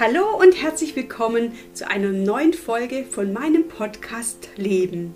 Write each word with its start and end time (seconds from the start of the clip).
Hallo 0.00 0.24
und 0.40 0.60
herzlich 0.60 0.96
willkommen 0.96 1.52
zu 1.72 1.86
einer 1.88 2.08
neuen 2.08 2.52
Folge 2.52 3.04
von 3.04 3.32
meinem 3.32 3.68
Podcast 3.68 4.48
Leben. 4.56 5.14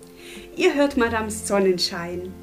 Ihr 0.55 0.73
hört 0.73 0.95
Madame 0.95 1.29
Sonnenschein. 1.29 2.33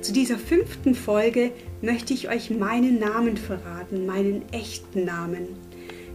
Zu 0.00 0.12
dieser 0.12 0.38
fünften 0.38 0.94
Folge 0.94 1.50
möchte 1.82 2.14
ich 2.14 2.28
euch 2.28 2.50
meinen 2.50 3.00
Namen 3.00 3.36
verraten, 3.36 4.06
meinen 4.06 4.48
echten 4.52 5.04
Namen. 5.04 5.48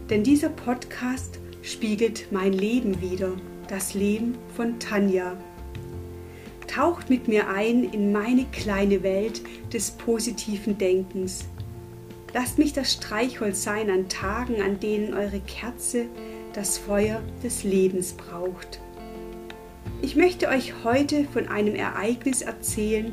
Denn 0.08 0.22
dieser 0.22 0.48
Podcast 0.48 1.38
spiegelt 1.60 2.28
mein 2.32 2.54
Leben 2.54 3.02
wider, 3.02 3.32
das 3.68 3.92
Leben 3.92 4.38
von 4.56 4.78
Tanja. 4.78 5.36
Taucht 6.66 7.10
mit 7.10 7.28
mir 7.28 7.50
ein 7.50 7.84
in 7.84 8.10
meine 8.10 8.46
kleine 8.52 9.02
Welt 9.02 9.42
des 9.70 9.90
positiven 9.90 10.78
Denkens 10.78 11.44
Lasst 12.38 12.58
mich 12.58 12.74
das 12.74 12.92
Streichholz 12.92 13.62
sein 13.62 13.88
an 13.88 14.10
Tagen, 14.10 14.60
an 14.60 14.78
denen 14.78 15.14
eure 15.14 15.40
Kerze 15.40 16.04
das 16.52 16.76
Feuer 16.76 17.22
des 17.42 17.64
Lebens 17.64 18.12
braucht. 18.12 18.78
Ich 20.02 20.16
möchte 20.16 20.48
euch 20.48 20.84
heute 20.84 21.24
von 21.24 21.48
einem 21.48 21.74
Ereignis 21.74 22.42
erzählen, 22.42 23.10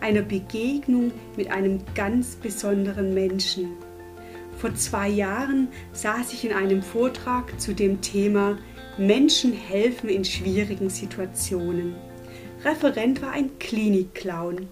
einer 0.00 0.22
Begegnung 0.22 1.12
mit 1.36 1.52
einem 1.52 1.82
ganz 1.94 2.34
besonderen 2.34 3.14
Menschen. 3.14 3.74
Vor 4.58 4.74
zwei 4.74 5.08
Jahren 5.08 5.68
saß 5.92 6.32
ich 6.32 6.44
in 6.44 6.52
einem 6.52 6.82
Vortrag 6.82 7.60
zu 7.60 7.74
dem 7.74 8.00
Thema 8.00 8.58
Menschen 8.98 9.52
helfen 9.52 10.08
in 10.08 10.24
schwierigen 10.24 10.90
Situationen. 10.90 11.94
Referent 12.64 13.22
war 13.22 13.30
ein 13.30 13.56
Klinikclown. 13.60 14.66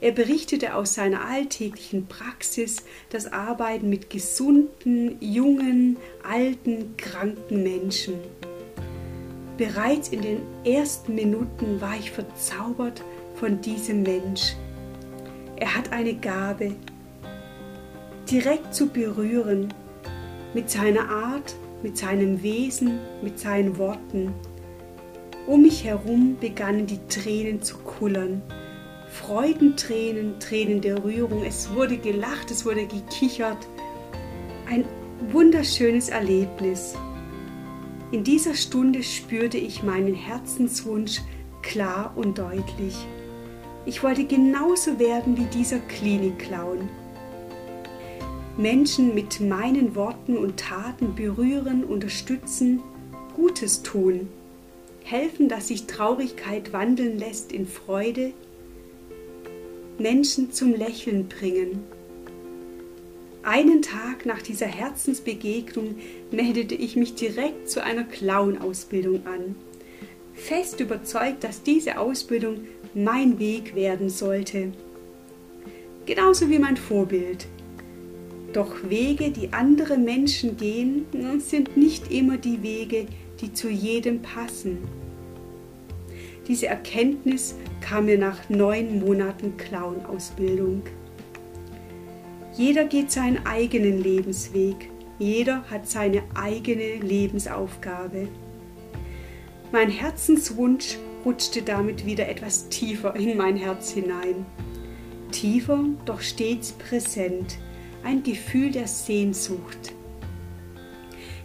Er 0.00 0.12
berichtete 0.12 0.74
aus 0.74 0.94
seiner 0.94 1.24
alltäglichen 1.24 2.06
Praxis 2.06 2.84
das 3.10 3.32
Arbeiten 3.32 3.90
mit 3.90 4.10
gesunden, 4.10 5.16
jungen, 5.20 5.96
alten, 6.22 6.96
kranken 6.96 7.64
Menschen. 7.64 8.14
Bereits 9.56 10.10
in 10.10 10.22
den 10.22 10.40
ersten 10.64 11.16
Minuten 11.16 11.80
war 11.80 11.96
ich 11.98 12.12
verzaubert 12.12 13.02
von 13.34 13.60
diesem 13.60 14.04
Mensch. 14.04 14.54
Er 15.56 15.74
hat 15.74 15.92
eine 15.92 16.14
Gabe, 16.14 16.76
direkt 18.30 18.72
zu 18.72 18.86
berühren, 18.88 19.74
mit 20.54 20.70
seiner 20.70 21.08
Art, 21.08 21.56
mit 21.82 21.98
seinem 21.98 22.40
Wesen, 22.44 23.00
mit 23.20 23.40
seinen 23.40 23.78
Worten. 23.78 24.32
Um 25.48 25.62
mich 25.62 25.82
herum 25.82 26.36
begannen 26.40 26.86
die 26.86 27.00
Tränen 27.08 27.62
zu 27.62 27.78
kullern 27.78 28.42
Freudentränen, 29.10 30.38
Tränen 30.38 30.80
der 30.80 31.02
Rührung. 31.02 31.44
Es 31.44 31.72
wurde 31.74 31.96
gelacht, 31.96 32.50
es 32.50 32.64
wurde 32.64 32.86
gekichert. 32.86 33.66
Ein 34.68 34.84
wunderschönes 35.30 36.08
Erlebnis. 36.08 36.94
In 38.12 38.24
dieser 38.24 38.54
Stunde 38.54 39.02
spürte 39.02 39.58
ich 39.58 39.82
meinen 39.82 40.14
Herzenswunsch 40.14 41.20
klar 41.62 42.12
und 42.16 42.38
deutlich. 42.38 42.96
Ich 43.84 44.02
wollte 44.02 44.24
genauso 44.24 44.98
werden 44.98 45.36
wie 45.36 45.46
dieser 45.46 45.78
Klinikclown. 45.78 46.88
Menschen 48.56 49.14
mit 49.14 49.40
meinen 49.40 49.94
Worten 49.94 50.36
und 50.36 50.58
Taten 50.58 51.14
berühren, 51.14 51.84
unterstützen, 51.84 52.80
Gutes 53.36 53.82
tun, 53.82 54.28
helfen, 55.04 55.48
dass 55.48 55.68
sich 55.68 55.86
Traurigkeit 55.86 56.72
wandeln 56.72 57.18
lässt 57.18 57.52
in 57.52 57.66
Freude, 57.66 58.32
Menschen 59.98 60.52
zum 60.52 60.74
Lächeln 60.74 61.28
bringen. 61.28 61.80
Einen 63.42 63.82
Tag 63.82 64.26
nach 64.26 64.42
dieser 64.42 64.66
Herzensbegegnung 64.66 65.96
meldete 66.30 66.74
ich 66.74 66.96
mich 66.96 67.14
direkt 67.14 67.70
zu 67.70 67.82
einer 67.82 68.04
Clown-Ausbildung 68.04 69.26
an. 69.26 69.56
Fest 70.34 70.80
überzeugt, 70.80 71.44
dass 71.44 71.62
diese 71.62 71.98
Ausbildung 71.98 72.60
mein 72.94 73.38
Weg 73.38 73.74
werden 73.74 74.10
sollte. 74.10 74.72
Genauso 76.06 76.48
wie 76.48 76.58
mein 76.58 76.76
Vorbild. 76.76 77.46
Doch 78.52 78.74
Wege, 78.88 79.30
die 79.30 79.52
andere 79.52 79.98
Menschen 79.98 80.56
gehen, 80.56 81.06
sind 81.38 81.76
nicht 81.76 82.10
immer 82.10 82.38
die 82.38 82.62
Wege, 82.62 83.06
die 83.40 83.52
zu 83.52 83.68
jedem 83.68 84.22
passen. 84.22 84.78
Diese 86.46 86.66
Erkenntnis 86.66 87.54
kam 87.80 88.06
mir 88.06 88.18
nach 88.18 88.48
neun 88.48 89.00
Monaten 89.00 89.56
Clown-Ausbildung. 89.56 90.82
Jeder 92.54 92.84
geht 92.84 93.10
seinen 93.12 93.46
eigenen 93.46 94.02
Lebensweg, 94.02 94.90
jeder 95.18 95.62
hat 95.70 95.88
seine 95.88 96.22
eigene 96.34 96.96
Lebensaufgabe. 96.96 98.28
Mein 99.70 99.90
Herzenswunsch 99.90 100.98
rutschte 101.24 101.62
damit 101.62 102.06
wieder 102.06 102.28
etwas 102.28 102.68
tiefer 102.68 103.14
in 103.16 103.36
mein 103.36 103.56
Herz 103.56 103.90
hinein. 103.90 104.46
Tiefer, 105.30 105.84
doch 106.04 106.20
stets 106.20 106.72
präsent, 106.72 107.58
ein 108.02 108.22
Gefühl 108.22 108.70
der 108.70 108.88
Sehnsucht. 108.88 109.92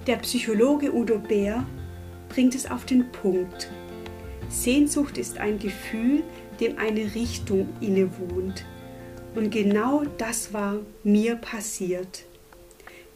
Der 0.07 0.17
Psychologe 0.17 0.93
Udo 0.93 1.19
Bär 1.19 1.65
bringt 2.29 2.55
es 2.55 2.69
auf 2.69 2.85
den 2.85 3.11
Punkt. 3.11 3.69
Sehnsucht 4.49 5.17
ist 5.17 5.37
ein 5.37 5.59
Gefühl, 5.59 6.23
dem 6.59 6.77
eine 6.77 7.15
Richtung 7.15 7.69
innewohnt. 7.81 8.65
Und 9.35 9.49
genau 9.49 10.03
das 10.17 10.53
war 10.53 10.79
mir 11.03 11.35
passiert. 11.35 12.23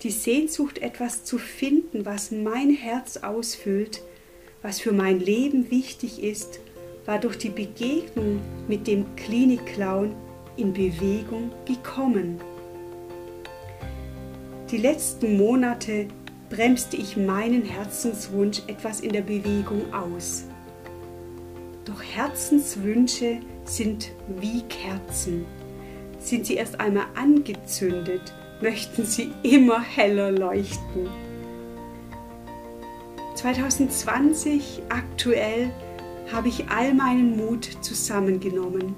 Die 0.03 0.11
Sehnsucht, 0.11 0.79
etwas 0.79 1.23
zu 1.23 1.37
finden, 1.37 2.05
was 2.05 2.31
mein 2.31 2.71
Herz 2.71 3.17
ausfüllt, 3.17 4.01
was 4.61 4.79
für 4.79 4.91
mein 4.91 5.19
Leben 5.19 5.71
wichtig 5.71 6.23
ist, 6.23 6.59
war 7.05 7.19
durch 7.19 7.37
die 7.37 7.49
Begegnung 7.49 8.41
mit 8.67 8.85
dem 8.85 9.15
Klinikclown 9.15 10.13
in 10.57 10.73
Bewegung 10.73 11.51
gekommen. 11.65 12.39
Die 14.71 14.77
letzten 14.77 15.37
Monate 15.37 16.07
bremste 16.49 16.97
ich 16.97 17.15
meinen 17.15 17.63
Herzenswunsch 17.63 18.61
etwas 18.67 18.99
in 18.99 19.13
der 19.13 19.21
Bewegung 19.21 19.93
aus. 19.93 20.43
Doch 21.87 22.03
Herzenswünsche 22.03 23.39
sind 23.63 24.11
wie 24.41 24.61
Kerzen. 24.63 25.45
Sind 26.19 26.45
sie 26.45 26.55
erst 26.55 26.81
einmal 26.81 27.05
angezündet, 27.15 28.33
möchten 28.61 29.05
sie 29.05 29.31
immer 29.41 29.79
heller 29.81 30.31
leuchten. 30.31 31.07
2020 33.35 34.81
aktuell 34.89 35.71
habe 36.29 36.49
ich 36.49 36.67
all 36.67 36.93
meinen 36.93 37.37
Mut 37.37 37.77
zusammengenommen 37.79 38.93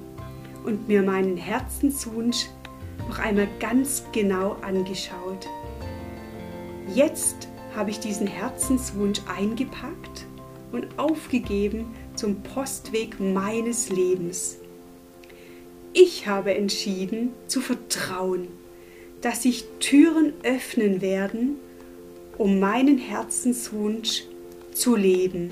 und 0.63 0.87
mir 0.87 1.03
meinen 1.03 1.37
Herzenswunsch 1.37 2.47
noch 3.07 3.19
einmal 3.19 3.49
ganz 3.59 4.03
genau 4.11 4.53
angeschaut. 4.61 5.47
Jetzt 6.95 7.49
habe 7.75 7.91
ich 7.91 7.99
diesen 7.99 8.25
Herzenswunsch 8.25 9.21
eingepackt 9.27 10.25
und 10.71 10.87
aufgegeben 10.97 11.93
zum 12.19 12.43
Postweg 12.43 13.17
meines 13.21 13.87
Lebens. 13.87 14.57
Ich 15.93 16.27
habe 16.27 16.53
entschieden 16.53 17.31
zu 17.47 17.61
vertrauen, 17.61 18.49
dass 19.21 19.43
sich 19.43 19.63
Türen 19.79 20.33
öffnen 20.43 20.99
werden, 20.99 21.55
um 22.37 22.59
meinen 22.59 22.97
Herzenswunsch 22.97 24.25
zu 24.73 24.97
leben. 24.97 25.51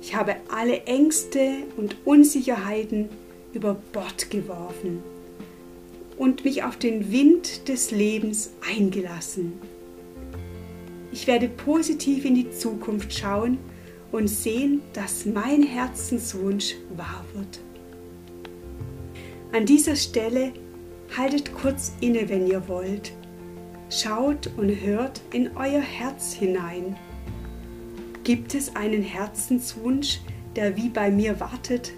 Ich 0.00 0.14
habe 0.14 0.36
alle 0.48 0.84
Ängste 0.84 1.64
und 1.76 1.96
Unsicherheiten 2.04 3.08
über 3.52 3.74
Bord 3.92 4.30
geworfen 4.30 5.02
und 6.16 6.44
mich 6.44 6.62
auf 6.62 6.76
den 6.76 7.10
Wind 7.10 7.66
des 7.66 7.90
Lebens 7.90 8.52
eingelassen. 8.64 9.54
Ich 11.10 11.26
werde 11.26 11.48
positiv 11.48 12.24
in 12.24 12.36
die 12.36 12.52
Zukunft 12.52 13.12
schauen 13.12 13.58
und 14.14 14.28
sehen, 14.28 14.80
dass 14.92 15.26
mein 15.26 15.64
Herzenswunsch 15.64 16.76
wahr 16.96 17.24
wird. 17.34 17.58
An 19.52 19.66
dieser 19.66 19.96
Stelle 19.96 20.52
haltet 21.16 21.52
kurz 21.52 21.92
inne, 22.00 22.28
wenn 22.28 22.46
ihr 22.46 22.68
wollt. 22.68 23.10
Schaut 23.90 24.48
und 24.56 24.68
hört 24.68 25.20
in 25.32 25.56
euer 25.56 25.80
Herz 25.80 26.32
hinein. 26.32 26.96
Gibt 28.22 28.54
es 28.54 28.76
einen 28.76 29.02
Herzenswunsch, 29.02 30.20
der 30.54 30.76
wie 30.76 30.90
bei 30.90 31.10
mir 31.10 31.40
wartet, 31.40 31.92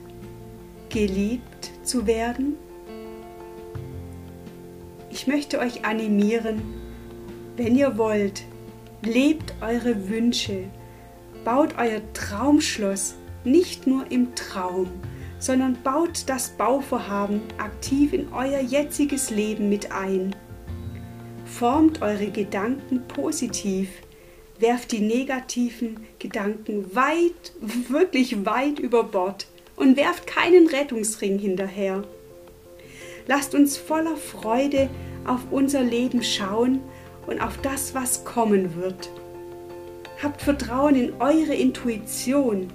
geliebt 0.88 1.70
zu 1.82 2.06
werden? 2.06 2.56
Ich 5.10 5.26
möchte 5.26 5.58
euch 5.58 5.84
animieren, 5.84 6.62
wenn 7.58 7.76
ihr 7.76 7.98
wollt, 7.98 8.42
lebt 9.02 9.52
eure 9.60 10.08
Wünsche, 10.08 10.64
baut 11.46 11.78
euer 11.78 12.00
Traumschloss 12.12 13.14
nicht 13.44 13.86
nur 13.86 14.10
im 14.10 14.34
Traum, 14.34 14.90
sondern 15.38 15.78
baut 15.84 16.24
das 16.26 16.48
Bauvorhaben 16.48 17.40
aktiv 17.56 18.12
in 18.12 18.32
euer 18.32 18.58
jetziges 18.58 19.30
Leben 19.30 19.68
mit 19.68 19.92
ein. 19.92 20.34
Formt 21.44 22.02
eure 22.02 22.32
Gedanken 22.32 23.06
positiv. 23.06 23.88
Werft 24.58 24.90
die 24.90 25.00
negativen 25.00 25.98
Gedanken 26.18 26.96
weit, 26.96 27.52
wirklich 27.60 28.44
weit 28.44 28.80
über 28.80 29.04
Bord 29.04 29.46
und 29.76 29.96
werft 29.96 30.26
keinen 30.26 30.66
Rettungsring 30.66 31.38
hinterher. 31.38 32.02
Lasst 33.28 33.54
uns 33.54 33.76
voller 33.76 34.16
Freude 34.16 34.90
auf 35.24 35.42
unser 35.52 35.82
Leben 35.82 36.24
schauen 36.24 36.80
und 37.28 37.40
auf 37.40 37.56
das, 37.58 37.94
was 37.94 38.24
kommen 38.24 38.74
wird. 38.74 39.10
Habt 40.22 40.40
Vertrauen 40.40 40.96
in 40.96 41.12
eure 41.20 41.54
Intuition. 41.54 42.68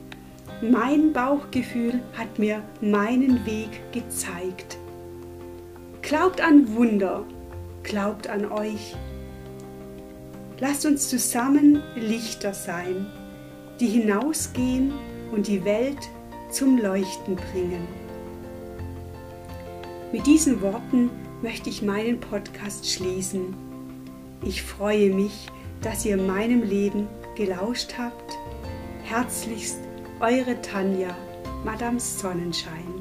Mein 0.61 1.11
Bauchgefühl 1.11 1.99
hat 2.13 2.37
mir 2.37 2.61
meinen 2.81 3.43
Weg 3.47 3.81
gezeigt. 3.91 4.77
Glaubt 6.03 6.39
an 6.39 6.75
Wunder, 6.75 7.23
glaubt 7.81 8.27
an 8.27 8.51
euch. 8.51 8.95
Lasst 10.59 10.85
uns 10.85 11.09
zusammen 11.09 11.81
Lichter 11.95 12.53
sein, 12.53 13.07
die 13.79 13.87
hinausgehen 13.87 14.93
und 15.31 15.47
die 15.47 15.65
Welt 15.65 15.97
zum 16.51 16.77
Leuchten 16.77 17.37
bringen. 17.37 17.87
Mit 20.11 20.27
diesen 20.27 20.61
Worten 20.61 21.09
möchte 21.41 21.71
ich 21.71 21.81
meinen 21.81 22.19
Podcast 22.19 22.87
schließen. 22.87 23.55
Ich 24.45 24.61
freue 24.61 25.09
mich, 25.09 25.47
dass 25.81 26.05
ihr 26.05 26.17
meinem 26.17 26.61
Leben 26.61 27.07
gelauscht 27.35 27.95
habt. 27.97 28.37
Herzlichst 29.03 29.79
eure 30.19 30.61
Tanja, 30.61 31.15
Madame 31.63 31.99
Sonnenschein. 31.99 33.00